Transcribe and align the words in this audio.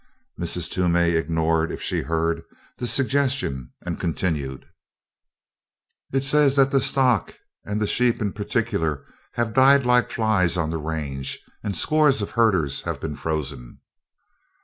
Mrs. 0.39 0.67
Toomey 0.71 1.09
ignored, 1.11 1.71
if 1.71 1.79
she 1.79 2.01
heard, 2.01 2.41
the 2.79 2.87
suggestion, 2.87 3.69
and 3.85 3.99
continued: 3.99 4.65
"It 6.11 6.23
says 6.23 6.55
that 6.55 6.71
the 6.71 6.81
stock, 6.81 7.35
and 7.65 7.79
the 7.79 7.85
sheep 7.85 8.19
in 8.19 8.33
particular, 8.33 9.05
have 9.33 9.53
died 9.53 9.85
like 9.85 10.09
flies 10.09 10.57
on 10.57 10.71
the 10.71 10.79
range, 10.79 11.37
and 11.63 11.75
scores 11.75 12.19
of 12.19 12.31
herders 12.31 12.81
have 12.81 12.99
been 12.99 13.15
frozen." 13.15 13.79